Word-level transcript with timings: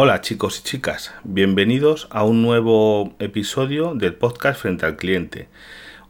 Hola 0.00 0.20
chicos 0.20 0.60
y 0.60 0.62
chicas, 0.62 1.12
bienvenidos 1.24 2.06
a 2.12 2.22
un 2.22 2.40
nuevo 2.40 3.16
episodio 3.18 3.96
del 3.96 4.14
podcast 4.14 4.60
Frente 4.60 4.86
al 4.86 4.94
Cliente. 4.94 5.48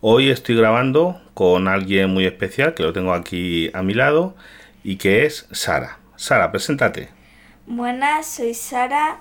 Hoy 0.02 0.28
estoy 0.28 0.56
grabando 0.56 1.22
con 1.32 1.68
alguien 1.68 2.10
muy 2.10 2.26
especial 2.26 2.74
que 2.74 2.82
lo 2.82 2.92
tengo 2.92 3.14
aquí 3.14 3.70
a 3.72 3.82
mi 3.82 3.94
lado 3.94 4.36
y 4.84 4.96
que 4.96 5.24
es 5.24 5.48
Sara. 5.52 6.00
Sara, 6.16 6.50
preséntate. 6.50 7.08
Buenas, 7.66 8.26
soy 8.26 8.52
Sara, 8.52 9.20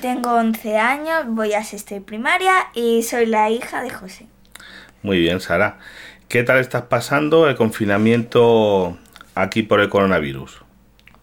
tengo 0.00 0.34
11 0.34 0.78
años, 0.78 1.24
voy 1.26 1.54
a 1.54 1.64
sexto 1.64 2.00
primaria 2.00 2.68
y 2.74 3.02
soy 3.02 3.26
la 3.26 3.50
hija 3.50 3.82
de 3.82 3.90
José. 3.90 4.28
Muy 5.02 5.18
bien, 5.18 5.40
Sara. 5.40 5.80
¿Qué 6.28 6.44
tal 6.44 6.60
estás 6.60 6.82
pasando 6.82 7.48
el 7.48 7.56
confinamiento 7.56 8.96
aquí 9.34 9.64
por 9.64 9.80
el 9.80 9.88
coronavirus? 9.88 10.62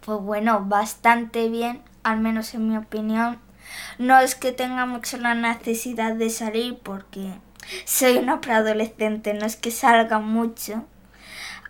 Pues 0.01 0.19
bueno, 0.19 0.65
bastante 0.67 1.47
bien, 1.47 1.81
al 2.03 2.19
menos 2.19 2.53
en 2.53 2.69
mi 2.69 2.77
opinión. 2.77 3.39
No 3.97 4.19
es 4.19 4.35
que 4.35 4.51
tenga 4.51 4.85
mucho 4.85 5.17
la 5.17 5.35
necesidad 5.35 6.13
de 6.13 6.29
salir 6.29 6.77
porque 6.83 7.33
soy 7.85 8.17
una 8.17 8.41
preadolescente, 8.41 9.33
no 9.33 9.45
es 9.45 9.55
que 9.55 9.71
salga 9.71 10.19
mucho 10.19 10.85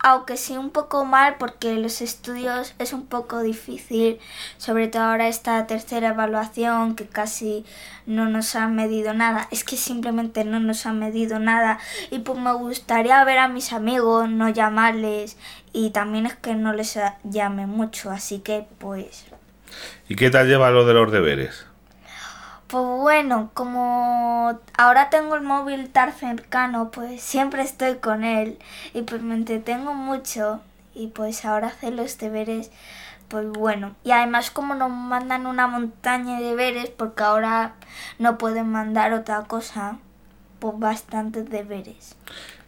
aunque 0.04 0.36
sí 0.36 0.58
un 0.58 0.68
poco 0.68 1.06
mal 1.06 1.36
porque 1.38 1.76
los 1.76 2.02
estudios 2.02 2.74
es 2.78 2.92
un 2.92 3.06
poco 3.06 3.40
difícil, 3.40 4.18
sobre 4.58 4.86
todo 4.86 5.04
ahora 5.04 5.28
esta 5.28 5.66
tercera 5.66 6.08
evaluación 6.08 6.94
que 6.94 7.06
casi 7.06 7.64
no 8.04 8.28
nos 8.28 8.54
han 8.54 8.76
medido 8.76 9.14
nada, 9.14 9.48
es 9.50 9.64
que 9.64 9.78
simplemente 9.78 10.44
no 10.44 10.60
nos 10.60 10.84
han 10.84 10.98
medido 10.98 11.38
nada 11.38 11.78
y 12.10 12.18
pues 12.18 12.38
me 12.38 12.52
gustaría 12.52 13.24
ver 13.24 13.38
a 13.38 13.48
mis 13.48 13.72
amigos, 13.72 14.28
no 14.28 14.50
llamarles 14.50 15.38
y 15.72 15.88
también 15.88 16.26
es 16.26 16.36
que 16.36 16.54
no 16.54 16.74
les 16.74 16.98
llame 17.24 17.66
mucho, 17.66 18.10
así 18.10 18.40
que 18.40 18.66
pues... 18.76 19.24
¿Y 20.08 20.16
qué 20.16 20.30
tal 20.30 20.48
lleva 20.48 20.70
lo 20.70 20.86
de 20.86 20.94
los 20.94 21.10
deberes? 21.10 21.66
Pues 22.66 22.84
bueno, 22.84 23.50
como 23.54 24.58
ahora 24.76 25.10
tengo 25.10 25.36
el 25.36 25.42
móvil 25.42 25.90
tan 25.90 26.12
cercano, 26.12 26.90
pues 26.90 27.20
siempre 27.22 27.62
estoy 27.62 27.96
con 27.96 28.24
él 28.24 28.58
y 28.94 29.02
pues 29.02 29.22
me 29.22 29.34
entretengo 29.34 29.94
mucho 29.94 30.60
y 30.94 31.08
pues 31.08 31.44
ahora 31.44 31.68
hacer 31.68 31.92
los 31.92 32.18
deberes, 32.18 32.70
pues 33.28 33.46
bueno. 33.48 33.94
Y 34.02 34.12
además 34.12 34.50
como 34.50 34.74
nos 34.74 34.90
mandan 34.90 35.46
una 35.46 35.66
montaña 35.66 36.38
de 36.38 36.46
deberes, 36.46 36.90
porque 36.90 37.22
ahora 37.22 37.74
no 38.18 38.38
pueden 38.38 38.70
mandar 38.70 39.12
otra 39.12 39.42
cosa, 39.42 39.98
pues 40.58 40.78
bastantes 40.78 41.48
deberes. 41.50 42.16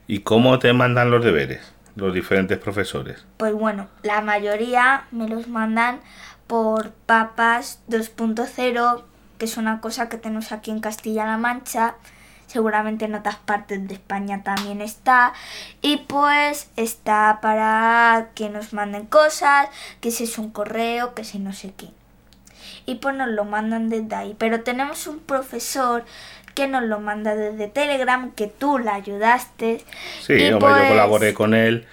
¿Y 0.07 0.21
cómo 0.21 0.59
te 0.59 0.73
mandan 0.73 1.11
los 1.11 1.25
deberes 1.25 1.73
los 1.97 2.13
diferentes 2.13 2.59
profesores? 2.59 3.25
Pues 3.39 3.55
bueno, 3.55 3.89
la 4.03 4.21
mayoría 4.21 5.07
me 5.11 5.29
los 5.29 5.49
mandan 5.49 6.01
por 6.47 6.93
papas 6.93 7.81
2.0 7.89 9.05
que 9.39 9.45
es 9.45 9.57
una 9.57 9.81
cosa 9.81 10.09
que 10.09 10.17
tenemos 10.17 10.53
aquí 10.53 10.71
en 10.71 10.81
Castilla-La 10.81 11.37
Mancha. 11.37 11.95
Seguramente 12.47 13.07
en 13.07 13.15
otras 13.15 13.37
partes 13.37 13.87
de 13.89 13.95
España 13.95 14.43
también 14.43 14.81
está. 14.81 15.33
Y 15.83 15.99
pues 15.99 16.71
está 16.77 17.41
para 17.43 18.29
que 18.35 18.49
nos 18.49 18.73
manden 18.73 19.07
cosas, 19.07 19.69
que 20.01 20.11
si 20.11 20.25
es 20.25 20.39
un 20.39 20.51
correo, 20.51 21.15
que 21.15 21.25
si 21.25 21.39
no 21.39 21.53
sé 21.53 21.73
qué. 21.77 21.89
Y 22.87 22.97
pues 22.97 23.17
nos 23.17 23.29
lo 23.29 23.45
mandan 23.45 23.89
desde 23.89 24.15
ahí. 24.15 24.37
Pero 24.39 24.63
tenemos 24.63 25.07
un 25.07 25.19
profesor 25.19 26.05
que 26.55 26.69
nos 26.69 26.85
lo 26.85 27.01
manda 27.01 27.35
desde 27.35 27.69
Telegram, 27.69 28.31
que 28.31 28.47
tú 28.47 28.79
la 28.79 28.95
ayudaste. 28.95 29.85
Sí, 30.23 30.35
y 30.35 30.51
yo 30.51 30.59
pues 30.59 30.89
colaboré 30.89 31.35
con 31.35 31.53
él 31.53 31.87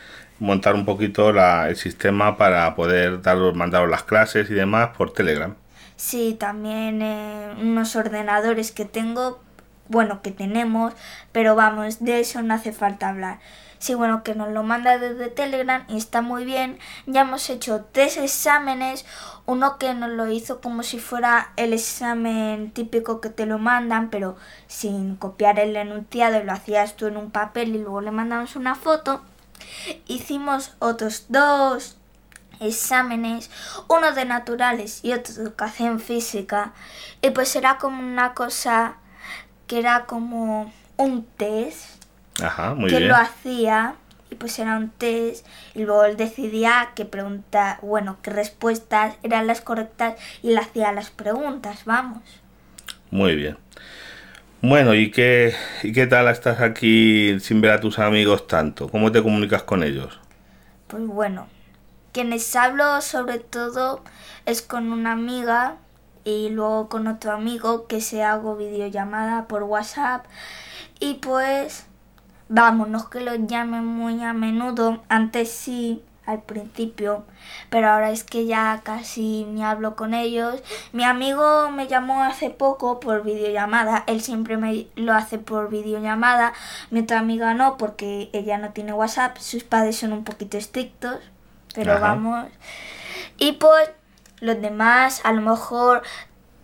montar 0.44 0.76
un 0.76 0.86
poquito 0.86 1.32
la, 1.32 1.70
el 1.70 1.78
sistema 1.78 2.38
para 2.38 2.76
poder 2.76 3.22
daros, 3.22 3.56
mandaros 3.56 3.90
las 3.90 4.04
clases 4.04 4.50
y 4.50 4.54
demás 4.54 4.90
por 4.98 5.14
Telegram. 5.14 5.56
Sí, 5.96 6.36
también 6.38 7.02
eh, 7.02 7.56
unos 7.62 7.96
ordenadores 7.96 8.72
que 8.72 8.84
tengo, 8.84 9.42
bueno, 9.88 10.22
que 10.22 10.32
tenemos, 10.32 10.94
pero 11.32 11.56
vamos, 11.56 12.04
de 12.04 12.20
eso 12.20 12.42
no 12.42 12.54
hace 12.54 12.74
falta 12.74 13.08
hablar. 13.08 13.40
Sí, 13.80 13.96
bueno, 13.96 14.24
que 14.24 14.36
nos 14.36 14.50
lo 14.50 14.64
manda 14.64 14.98
desde 14.98 15.30
Telegram 15.30 15.86
y 15.90 15.98
está 15.98 16.22
muy 16.22 16.46
bien. 16.46 16.78
Ya 17.06 17.22
hemos 17.22 17.50
hecho 17.50 17.86
tres 17.92 18.18
exámenes, 18.18 19.06
uno 19.46 19.78
que 19.78 19.94
nos 19.94 20.10
lo 20.10 20.30
hizo 20.30 20.62
como 20.62 20.84
si 20.84 21.00
fuera 21.00 21.52
el 21.58 21.74
examen 21.74 22.72
típico 22.72 23.22
que 23.22 23.30
te 23.30 23.46
lo 23.46 23.60
mandan, 23.60 24.10
pero 24.10 24.36
sin 24.68 25.16
copiar 25.16 25.60
el 25.60 25.76
enunciado 25.76 26.42
y 26.42 26.46
lo 26.46 26.52
hacías 26.54 26.96
tú 26.96 27.08
en 27.08 27.18
un 27.18 27.32
papel 27.32 27.76
y 27.76 27.80
luego 27.80 28.02
le 28.02 28.12
mandamos 28.12 28.56
una 28.56 28.76
foto. 28.76 29.22
Hicimos 30.08 30.74
otros 30.80 31.26
dos 31.30 31.98
exámenes, 32.60 33.50
uno 33.88 34.14
de 34.14 34.26
naturales 34.26 35.02
y 35.04 35.14
otro 35.14 35.34
de 35.34 35.42
educación 35.42 36.00
física. 36.00 36.74
Y 37.22 37.32
pues 37.32 37.56
era 37.56 37.78
como 37.78 38.00
una 38.00 38.34
cosa 38.34 38.96
que 39.68 39.80
era 39.80 40.06
como 40.06 40.72
un 40.98 41.26
test 41.38 42.04
que 42.90 43.00
lo 43.00 43.16
hacía 43.16 43.96
y 44.30 44.36
pues 44.36 44.58
era 44.60 44.78
un 44.78 44.90
test 44.90 45.46
y 45.76 45.84
luego 45.84 46.06
él 46.06 46.18
decidía 46.18 46.90
qué 46.96 47.06
pregunta, 47.06 47.80
bueno, 47.82 48.18
qué 48.22 48.32
respuestas 48.32 49.16
eran 49.24 49.48
las 49.48 49.62
correctas 49.62 50.16
y 50.42 50.50
le 50.50 50.60
hacía 50.60 50.92
las 50.92 51.12
preguntas, 51.12 51.86
vamos. 51.86 52.24
Muy 53.12 53.36
bien. 53.36 53.58
Bueno, 54.66 54.94
¿y 54.94 55.12
qué, 55.12 55.54
¿y 55.84 55.92
qué 55.92 56.08
tal 56.08 56.30
estás 56.30 56.62
aquí 56.62 57.38
sin 57.42 57.60
ver 57.60 57.72
a 57.72 57.82
tus 57.82 58.00
amigos 58.00 58.48
tanto? 58.48 58.88
¿Cómo 58.88 59.12
te 59.12 59.22
comunicas 59.22 59.64
con 59.64 59.84
ellos? 59.84 60.22
Pues 60.88 61.06
bueno, 61.06 61.48
quienes 62.14 62.56
hablo 62.56 63.02
sobre 63.02 63.40
todo 63.40 64.06
es 64.46 64.62
con 64.62 64.94
una 64.94 65.12
amiga 65.12 65.76
y 66.24 66.48
luego 66.48 66.88
con 66.88 67.08
otro 67.08 67.34
amigo 67.34 67.88
que 67.88 68.00
se 68.00 68.24
hago 68.24 68.56
videollamada 68.56 69.50
por 69.50 69.64
WhatsApp 69.64 70.28
y 71.02 71.16
pues 71.16 71.86
vámonos 72.48 73.10
que 73.10 73.20
los 73.20 73.40
llamen 73.46 73.86
muy 73.86 74.24
a 74.24 74.32
menudo, 74.32 75.04
antes 75.10 75.52
sí 75.52 76.02
al 76.26 76.42
principio, 76.42 77.26
pero 77.70 77.90
ahora 77.90 78.12
es 78.12 78.24
que 78.24 78.46
ya 78.46 78.82
casi 78.84 79.46
ni 79.46 79.64
hablo 79.64 79.96
con 79.96 80.14
ellos. 80.14 80.62
Mi 80.92 81.04
amigo 81.04 81.70
me 81.70 81.88
llamó 81.88 82.24
hace 82.24 82.50
poco 82.50 83.00
por 83.00 83.24
videollamada, 83.24 84.04
él 84.08 84.22
siempre 84.22 84.58
me 84.58 84.88
lo 84.96 85.14
hace 85.14 85.38
por 85.38 85.70
videollamada, 85.70 86.54
mi 86.92 87.02
otra 87.02 87.20
amiga 87.20 87.54
no 87.54 87.78
porque 87.78 88.30
ella 88.34 88.58
no 88.58 88.72
tiene 88.72 88.94
WhatsApp, 88.94 89.38
sus 89.38 89.64
padres 89.64 89.98
son 89.98 90.14
un 90.14 90.24
poquito 90.24 90.58
estrictos 90.58 91.20
pero 91.74 92.00
vamos. 92.00 92.48
Y 93.38 93.54
pues 93.54 93.90
los 94.40 94.62
demás, 94.62 95.22
a 95.24 95.34
lo 95.34 95.42
mejor 95.42 96.04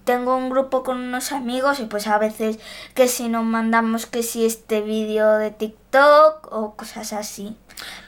tengo 0.03 0.35
un 0.35 0.49
grupo 0.49 0.83
con 0.83 0.97
unos 0.97 1.31
amigos 1.31 1.79
y 1.79 1.85
pues 1.85 2.07
a 2.07 2.17
veces 2.17 2.59
que 2.93 3.07
si 3.07 3.29
nos 3.29 3.43
mandamos 3.43 4.05
que 4.05 4.23
si 4.23 4.45
este 4.45 4.81
vídeo 4.81 5.33
de 5.33 5.51
TikTok 5.51 6.47
o 6.51 6.75
cosas 6.75 7.13
así. 7.13 7.57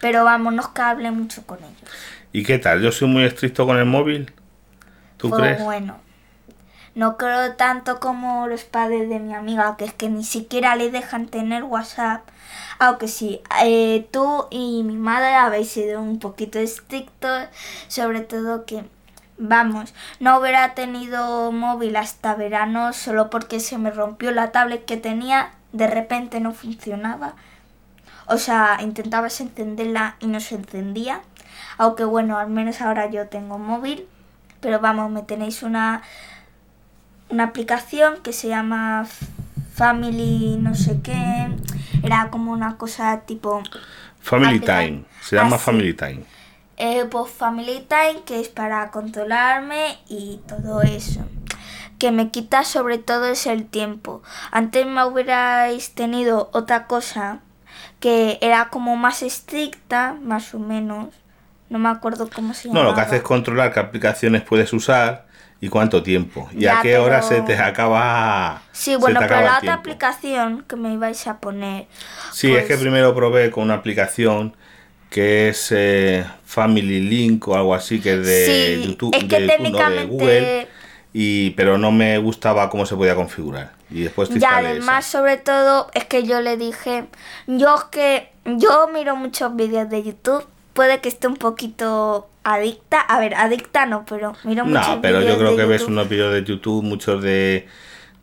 Pero 0.02 0.26
vamos, 0.26 0.54
no 0.54 0.74
que 0.74 0.82
hable 0.82 1.12
mucho 1.12 1.46
con 1.46 1.60
ellos. 1.60 1.90
¿Y 2.34 2.44
qué 2.44 2.58
tal? 2.58 2.82
Yo 2.82 2.92
soy 2.92 3.08
muy 3.08 3.24
estricto 3.24 3.66
con 3.66 3.78
el 3.78 3.86
móvil. 3.86 4.32
¿Tú 5.18 5.30
pues 5.30 5.42
crees? 5.42 5.64
Bueno, 5.64 5.98
no 6.96 7.16
creo 7.16 7.56
tanto 7.56 8.00
como 8.00 8.48
los 8.48 8.64
padres 8.64 9.08
de 9.08 9.20
mi 9.20 9.34
amiga, 9.34 9.78
que 9.78 9.86
es 9.86 9.94
que 9.94 10.10
ni 10.10 10.24
siquiera 10.24 10.76
le 10.76 10.92
dejan 10.92 11.28
tener 11.28 11.64
WhatsApp. 11.64 12.28
Aunque 12.80 13.08
sí, 13.08 13.42
eh, 13.64 14.08
tú 14.12 14.48
y 14.50 14.84
mi 14.84 14.98
madre 14.98 15.36
habéis 15.36 15.70
sido 15.70 16.02
un 16.02 16.20
poquito 16.20 16.60
estrictos, 16.60 17.48
sobre 17.88 18.22
todo 18.22 18.66
que, 18.66 18.84
vamos, 19.38 19.94
no 20.20 20.40
hubiera 20.40 20.74
tenido 20.74 21.52
móvil 21.52 21.96
hasta 21.96 22.36
verano 22.36 22.92
solo 22.92 23.30
porque 23.30 23.60
se 23.60 23.78
me 23.78 23.92
rompió 23.92 24.32
la 24.32 24.52
tablet 24.52 24.84
que 24.84 24.98
tenía, 24.98 25.52
de 25.72 25.88
repente 25.88 26.40
no 26.40 26.54
funcionaba. 26.54 27.36
O 28.32 28.38
sea, 28.38 28.78
intentabas 28.82 29.42
encenderla 29.42 30.16
y 30.20 30.28
no 30.28 30.40
se 30.40 30.56
encendía. 30.56 31.22
Aunque 31.78 32.04
bueno, 32.04 32.38
al 32.38 32.50
menos 32.50 32.82
ahora 32.82 33.10
yo 33.10 33.28
tengo 33.28 33.58
móvil. 33.58 34.08
Pero 34.62 34.80
vamos, 34.80 35.12
me 35.12 35.24
tenéis 35.24 35.64
una, 35.64 36.02
una 37.30 37.46
aplicación 37.46 38.22
que 38.22 38.32
se 38.32 38.48
llama 38.48 39.06
Family 39.74 40.58
no 40.60 40.76
sé 40.76 41.02
qué 41.02 41.48
era 42.04 42.30
como 42.30 42.52
una 42.52 42.78
cosa 42.78 43.22
tipo... 43.22 43.64
Family 44.20 44.60
Time, 44.60 45.06
se 45.22 45.36
llama 45.36 45.58
Family 45.58 45.96
Time. 45.96 46.24
Eh, 46.78 47.06
pues 47.10 47.32
Family 47.32 47.88
Time, 47.88 48.22
que 48.26 48.40
es 48.40 48.50
para 48.50 48.92
controlarme 48.92 49.98
y 50.08 50.40
todo 50.48 50.84
eso. 50.84 51.22
Que 51.98 52.12
me 52.12 52.30
quita 52.30 52.64
sobre 52.64 53.00
todo 53.00 53.26
es 53.26 53.48
el 53.48 53.66
tiempo. 53.66 54.22
Antes 54.52 54.86
me 54.86 55.04
hubierais 55.06 55.96
tenido 55.96 56.50
otra 56.54 56.86
cosa 56.86 57.40
que 58.00 58.38
era 58.42 58.70
como 58.70 58.96
más 58.96 59.22
estricta, 59.22 60.16
más 60.22 60.54
o 60.54 60.60
menos. 60.60 61.08
No 61.70 61.80
me 61.80 61.90
acuerdo 61.90 62.30
cómo 62.34 62.54
se 62.54 62.68
llama. 62.68 62.82
No, 62.82 62.86
lo 62.90 62.96
que 62.96 63.02
hace 63.02 63.18
es 63.18 63.24
controlar 63.24 63.74
qué 63.74 63.80
aplicaciones 63.80 64.42
puedes 64.42 64.74
usar 64.74 65.26
¿Y 65.64 65.70
cuánto 65.70 66.02
tiempo? 66.02 66.50
¿Y 66.58 66.66
a 66.66 66.80
qué 66.82 66.98
hora 66.98 67.22
se 67.22 67.42
te 67.42 67.56
acaba? 67.56 68.64
Sí, 68.72 68.96
bueno, 68.96 69.20
pero 69.20 69.42
la 69.42 69.60
otra 69.60 69.76
aplicación 69.76 70.66
que 70.68 70.76
me 70.76 70.92
ibais 70.92 71.28
a 71.28 71.40
poner. 71.40 71.86
Sí, 72.32 72.52
es 72.52 72.64
que 72.64 72.70
pues 72.70 72.80
primero 72.80 73.14
probé 73.14 73.52
con 73.52 73.66
una 73.66 73.76
aplicación 73.76 74.56
que 75.12 75.50
es 75.50 75.68
eh, 75.70 76.26
Family 76.46 77.02
Link 77.02 77.48
o 77.48 77.56
algo 77.56 77.76
así, 77.76 78.02
que 78.02 78.14
es 78.16 78.26
de 78.26 78.84
YouTube, 78.88 79.16
es 79.16 79.26
que 79.26 79.46
técnicamente... 79.46 80.02
de 80.02 80.06
Google. 80.08 80.68
y 81.14 81.52
pero 81.52 81.78
no 81.78 81.92
me 81.92 82.18
gustaba 82.18 82.68
cómo 82.72 82.88
se 82.88 82.96
podía 82.96 83.14
configurar. 83.14 83.74
Y 83.92 84.04
después 84.04 84.30
te 84.30 84.36
instalé 84.36 84.70
además, 84.70 85.08
esa. 85.08 85.20
sobre 85.20 85.38
todo, 85.38 85.90
es 85.94 86.06
que 86.06 86.24
yo 86.24 86.42
le 86.42 86.58
dije, 86.58 87.06
yo 87.48 87.76
es 87.76 87.84
que 87.86 88.30
yo 88.46 88.88
miro 88.94 89.16
muchos 89.16 89.56
vídeos 89.56 89.90
de 89.90 90.04
YouTube, 90.04 90.46
puede 90.74 91.02
que 91.02 91.10
esté 91.10 91.28
un 91.28 91.36
poquito 91.36 92.30
adicta, 92.44 93.02
a 93.02 93.20
ver, 93.20 93.36
adicta 93.36 93.86
no, 93.86 94.06
pero 94.08 94.34
miro 94.44 94.66
muchos 94.66 94.88
No, 94.88 95.02
pero 95.02 95.22
yo 95.22 95.38
creo 95.38 95.56
que 95.56 95.66
ves 95.66 95.84
unos 95.84 96.08
vídeos 96.08 96.34
de 96.34 96.44
YouTube, 96.44 96.84
muchos 96.84 97.22
de 97.22 97.68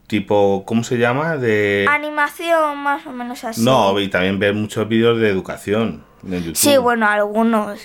tipo, 0.07 0.65
¿cómo 0.67 0.83
se 0.83 0.99
llama? 0.99 1.37
De 1.37 1.87
Animación 1.89 2.79
más 2.79 3.07
o 3.07 3.13
menos 3.13 3.45
así. 3.45 3.63
No, 3.63 3.99
y 4.01 4.09
también 4.09 4.39
ver 4.39 4.55
muchos 4.55 4.89
vídeos 4.89 5.21
de 5.21 5.29
educación 5.29 6.03
en 6.25 6.41
YouTube. 6.41 6.57
Sí, 6.57 6.77
bueno, 6.79 7.07
algunos. 7.07 7.79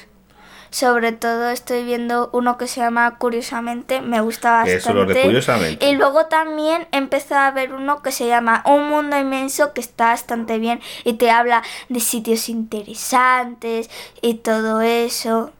Sobre 0.74 1.12
todo 1.12 1.50
estoy 1.52 1.84
viendo 1.84 2.31
uno 2.34 2.58
que 2.58 2.66
se 2.66 2.80
llama 2.80 3.20
Curiosamente, 3.20 4.02
me 4.02 4.22
gusta 4.22 4.54
bastante. 4.54 4.78
Eso, 4.78 4.94
los 4.96 5.08
de 5.08 5.22
Curiosamente. 5.22 5.88
Y 5.88 5.96
luego 5.96 6.25
también 6.25 6.88
empecé 6.92 7.36
a 7.36 7.52
ver 7.52 7.74
uno 7.74 8.02
que 8.02 8.12
se 8.12 8.25
llama 8.25 8.64
Un 8.66 8.90
Mundo 8.90 9.16
Inmenso, 9.16 9.72
que 9.74 9.81
está 9.81 10.06
bastante 10.06 10.58
bien 10.58 10.81
y 11.04 11.14
te 11.14 11.30
habla 11.30 11.62
de 11.90 12.00
sitios 12.00 12.50
interesantes 12.50 13.92
y 14.24 14.34
todo 14.34 14.81
eso. 14.81 15.52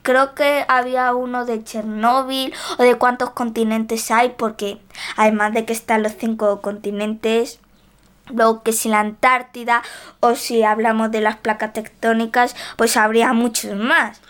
Creo 0.00 0.34
que 0.34 0.64
había 0.66 1.14
uno 1.14 1.44
de 1.44 1.62
Chernóbil 1.62 2.54
o 2.78 2.82
de 2.82 2.94
cuántos 2.94 3.30
continentes 3.30 4.10
hay, 4.10 4.30
porque 4.30 4.78
además 5.18 5.52
de 5.52 5.66
que 5.66 5.74
están 5.74 6.02
los 6.02 6.12
cinco 6.18 6.62
continentes, 6.62 7.60
Luego 8.32 8.62
que 8.62 8.72
si 8.72 8.88
la 8.88 9.00
Antártida 9.00 9.82
o 10.20 10.34
si 10.34 10.62
hablamos 10.62 11.10
de 11.10 11.20
las 11.20 11.36
placas 11.36 11.74
tectónicas, 11.74 12.56
pues 12.78 12.96
habría 12.96 13.34
muchos 13.34 13.76
más. 13.76 14.22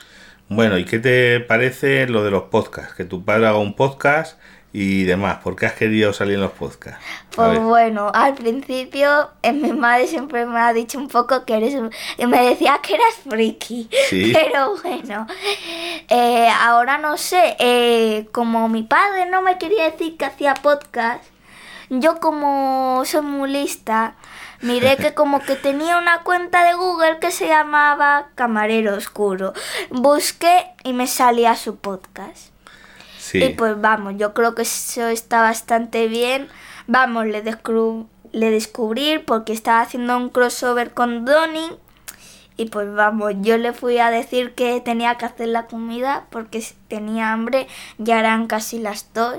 Bueno, 0.49 0.79
¿y 0.79 0.85
qué 0.85 0.99
te 0.99 1.41
parece 1.41 2.06
lo 2.06 2.23
de 2.23 2.31
los 2.31 2.44
podcasts? 2.44 2.94
Que 2.94 3.05
tu 3.05 3.25
padre 3.25 3.46
haga 3.46 3.58
un 3.58 3.75
podcast 3.75 4.38
y 4.73 5.05
demás. 5.05 5.38
¿Por 5.43 5.56
qué 5.56 5.67
has 5.67 5.73
querido 5.73 6.12
salir 6.12 6.35
en 6.35 6.43
los 6.43 6.52
podcasts? 6.52 7.02
Pues 7.35 7.58
bueno, 7.61 8.11
al 8.12 8.35
principio 8.35 9.31
eh, 9.43 9.52
mi 9.52 9.73
madre 9.73 10.06
siempre 10.06 10.44
me 10.46 10.58
ha 10.58 10.73
dicho 10.73 10.99
un 10.99 11.08
poco 11.08 11.44
que 11.44 11.55
eres... 11.56 11.75
un- 11.75 11.91
y 12.19 12.26
me 12.26 12.44
decía 12.44 12.79
que 12.82 12.94
eras 12.94 13.14
friki. 13.29 13.88
Sí. 14.11 14.32
Pero 14.35 14.75
bueno, 14.82 15.26
eh, 16.08 16.49
ahora 16.61 16.99
no 16.99 17.17
sé, 17.17 17.56
eh, 17.58 18.29
como 18.32 18.69
mi 18.69 18.82
padre 18.82 19.26
no 19.26 19.43
me 19.43 19.58
quería 19.58 19.85
decir 19.90 20.17
que 20.17 20.25
hacía 20.26 20.55
podcast, 20.55 21.25
yo 21.91 22.21
como 22.21 23.03
soy 23.05 23.23
muy 23.23 23.51
lista, 23.51 24.15
miré 24.61 24.97
que 24.97 25.15
como 25.15 25.41
que 25.41 25.57
tenía 25.57 25.99
una 25.99 26.23
cuenta 26.23 26.65
de 26.65 26.75
Google 26.75 27.19
que 27.21 27.31
se 27.31 27.47
llamaba 27.49 28.29
Camarero 28.35 28.95
Oscuro. 28.97 29.53
Busqué 29.91 30.67
y 30.85 30.93
me 30.93 31.07
salía 31.07 31.55
su 31.57 31.77
podcast. 31.77 32.49
Sí. 33.19 33.43
Y 33.43 33.49
pues 33.51 33.81
vamos, 33.81 34.15
yo 34.17 34.35
creo 34.35 34.55
que 34.55 34.63
eso 34.63 35.07
está 35.09 35.41
bastante 35.43 36.09
bien. 36.09 36.49
Vamos, 36.87 37.27
le, 37.27 37.43
descru- 37.43 38.07
le 38.33 38.51
descubrí 38.51 39.19
porque 39.19 39.53
estaba 39.53 39.81
haciendo 39.81 40.17
un 40.17 40.29
crossover 40.29 40.93
con 40.93 41.25
Donnie. 41.25 41.73
Y 42.57 42.67
pues 42.67 42.93
vamos, 42.95 43.33
yo 43.41 43.59
le 43.59 43.73
fui 43.73 43.99
a 43.99 44.11
decir 44.11 44.55
que 44.55 44.81
tenía 44.81 45.17
que 45.17 45.25
hacer 45.25 45.49
la 45.49 45.67
comida 45.67 46.27
porque 46.31 46.65
tenía 46.89 47.33
hambre. 47.33 47.67
Ya 47.99 48.21
eran 48.21 48.47
casi 48.47 48.79
las 48.79 49.13
dos. 49.13 49.39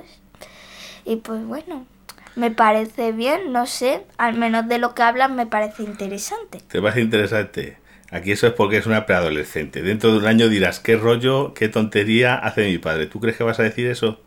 Y 1.06 1.18
pues 1.18 1.46
bueno, 1.46 1.86
me 2.36 2.52
parece 2.52 3.12
bien, 3.12 3.52
no 3.52 3.66
sé. 3.66 4.06
Al 4.18 4.36
menos 4.36 4.68
de 4.68 4.78
lo 4.78 4.94
que 4.94 5.04
hablan 5.04 5.36
me 5.36 5.46
parece 5.46 5.84
interesante. 5.84 6.60
¿Te 6.68 6.82
parece 6.82 7.02
interesante? 7.02 7.78
Aquí 8.12 8.32
eso 8.32 8.48
es 8.48 8.54
porque 8.54 8.78
es 8.78 8.86
una 8.86 9.06
preadolescente. 9.06 9.82
Dentro 9.82 10.12
de 10.12 10.20
un 10.20 10.26
año 10.26 10.48
dirás, 10.48 10.80
qué 10.80 10.96
rollo, 10.96 11.54
qué 11.54 11.70
tontería 11.70 12.36
hace 12.36 12.66
mi 12.66 12.78
padre. 12.78 13.08
¿Tú 13.08 13.20
crees 13.20 13.38
que 13.38 13.44
vas 13.44 13.60
a 13.60 13.64
decir 13.64 13.88
eso? 13.88 14.22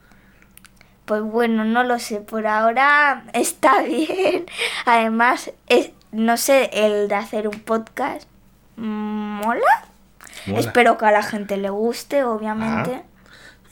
Pues 1.05 1.23
bueno, 1.23 1.65
no 1.65 1.85
lo 1.85 1.99
sé, 1.99 2.21
por 2.21 2.47
ahora 2.47 3.25
está 3.33 3.83
bien. 3.83 4.47
Además, 4.85 5.53
es, 5.69 5.91
no 6.13 6.37
sé, 6.37 6.71
el 6.73 7.09
de 7.09 7.15
hacer 7.15 7.49
un 7.49 7.61
podcast 7.61 8.29
mola. 8.77 9.61
Mola. 10.47 10.61
Espero 10.61 10.99
que 10.99 11.07
a 11.07 11.11
la 11.11 11.23
gente 11.23 11.57
le 11.57 11.71
guste, 11.71 12.25
obviamente. 12.25 13.03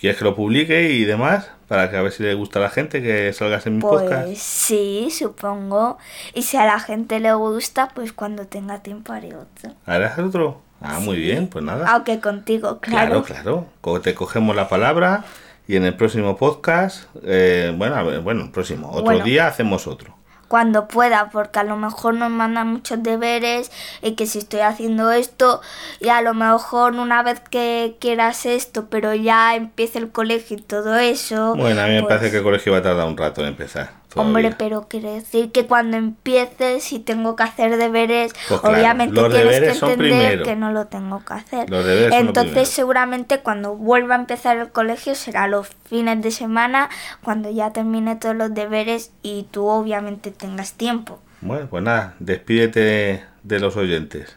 ¿Quieres 0.01 0.19
que 0.19 0.25
lo 0.25 0.35
publique 0.35 0.91
y 0.91 1.05
demás? 1.05 1.51
Para 1.69 1.91
que 1.91 1.97
a 1.97 2.03
ver 2.03 2.13
si 2.13 2.23
le 2.23 2.35
gusta 2.35 2.59
a 2.61 2.63
la 2.63 2.71
gente 2.71 3.03
que 3.03 3.33
salgas 3.33 3.67
en 3.67 3.77
mi 3.77 3.83
podcast. 3.83 4.27
pues 4.27 4.39
sí, 4.39 5.09
supongo. 5.11 5.99
Y 6.33 6.43
si 6.43 6.57
a 6.57 6.65
la 6.65 6.79
gente 6.79 7.19
le 7.21 7.33
gusta, 7.35 7.91
pues 7.95 8.13
cuando 8.13 8.47
tenga 8.47 8.83
tiempo 8.83 9.13
haré 9.13 9.35
otro. 9.35 9.73
¿Harás 9.85 10.19
otro? 10.19 10.61
Ah, 10.81 11.01
muy 11.01 11.17
bien, 11.17 11.49
pues 11.49 11.65
nada. 11.65 11.91
Aunque 11.91 12.21
contigo, 12.21 12.79
claro. 12.81 13.23
Claro, 13.25 13.67
claro. 13.83 14.01
Te 14.01 14.15
cogemos 14.15 14.55
la 14.55 14.69
palabra 14.69 15.25
y 15.67 15.75
en 15.77 15.85
el 15.85 15.97
próximo 15.97 16.37
podcast, 16.37 17.05
eh, 17.25 17.75
bueno, 17.77 17.97
a 17.97 18.03
ver, 18.05 18.21
bueno, 18.21 18.45
el 18.45 18.51
próximo, 18.51 18.91
otro 18.91 19.05
Bueno. 19.05 19.25
día 19.25 19.49
hacemos 19.49 19.87
otro. 19.89 20.15
Cuando 20.49 20.89
pueda, 20.89 21.31
porque 21.31 21.59
a 21.59 21.65
lo 21.65 21.77
mejor 21.77 22.15
nos 22.15 22.31
mandan 22.31 22.69
muchos 22.69 23.03
deberes 23.03 23.71
y 24.03 24.13
que 24.13 24.27
si 24.27 24.39
estoy 24.39 24.61
haciendo 24.61 25.11
esto 25.11 25.61
y 26.01 26.09
a 26.09 26.23
lo 26.23 26.35
mejor 26.35 26.95
una 26.95 27.23
vez 27.23 27.41
que 27.41 27.97
quieras 28.01 28.47
esto, 28.47 28.87
pero 28.89 29.15
ya 29.15 29.55
empiece 29.57 29.99
el 29.99 30.11
colegio 30.11 30.57
y 30.57 30.61
todo 30.61 30.97
eso. 30.97 31.55
Bueno, 31.57 31.81
a 31.81 31.87
mí 31.87 31.95
me 31.95 32.03
pues, 32.03 32.17
parece 32.17 32.31
que 32.31 32.39
el 32.39 32.45
colegio 32.45 32.73
va 32.73 32.79
a 32.79 32.83
tardar 32.83 33.07
un 33.07 33.17
rato 33.17 33.41
en 33.41 33.49
empezar. 33.49 34.06
Hombre, 34.15 34.55
pero 34.57 34.89
quiere 34.89 35.13
decir 35.13 35.53
que 35.53 35.67
cuando 35.67 35.97
empieces, 35.97 36.85
si 36.85 36.99
tengo 36.99 37.37
que 37.37 37.43
hacer 37.43 37.77
deberes, 37.77 38.33
Pues 38.49 38.61
claro, 38.61 38.77
obviamente 38.77 39.29
tienes 39.29 39.61
que 39.61 39.93
entender 39.93 40.43
que 40.43 40.57
no 40.57 40.73
lo 40.73 40.87
tengo 40.87 41.23
que 41.25 41.35
hacer. 41.35 41.67
Entonces, 42.13 42.69
seguramente 42.69 43.41
cuando 43.41 43.75
vuelva 43.75 44.15
a 44.15 44.19
empezar 44.19 44.57
el 44.57 44.71
colegio 44.71 45.15
será 45.15 45.49
los 45.49 45.69
fines 45.85 46.23
de 46.23 46.31
semana, 46.31 46.89
cuando 47.23 47.51
ya 47.51 47.73
termine 47.73 48.17
todos 48.17 48.37
los 48.37 48.55
deberes 48.55 49.11
y 49.23 49.49
tú 49.51 49.67
obviamente 49.67 50.31
tengas 50.31 50.75
tiempo. 50.75 51.21
Bueno, 51.43 51.67
pues 51.69 51.83
nada, 51.83 52.15
despídete 52.19 53.25
de 53.43 53.61
los 53.61 53.77
oyentes. 53.77 54.37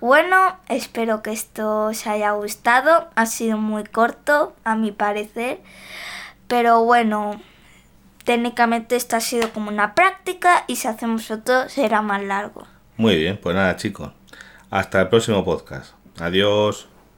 Bueno, 0.00 0.56
espero 0.68 1.22
que 1.22 1.30
esto 1.30 1.86
os 1.86 2.06
haya 2.06 2.32
gustado. 2.32 3.08
Ha 3.14 3.26
sido 3.26 3.58
muy 3.58 3.84
corto, 3.84 4.54
a 4.64 4.74
mi 4.74 4.92
parecer. 4.92 5.60
Pero 6.48 6.84
bueno, 6.84 7.40
técnicamente 8.30 8.94
esto 8.94 9.16
ha 9.16 9.20
sido 9.20 9.52
como 9.52 9.70
una 9.70 9.96
práctica 9.96 10.62
y 10.68 10.76
si 10.76 10.86
hacemos 10.86 11.32
otro 11.32 11.68
será 11.68 12.00
más 12.00 12.22
largo. 12.22 12.64
Muy 12.96 13.16
bien, 13.16 13.40
pues 13.42 13.56
nada, 13.56 13.74
chicos. 13.74 14.12
Hasta 14.70 15.00
el 15.00 15.08
próximo 15.08 15.44
podcast. 15.44 15.94
Adiós. 16.20 16.86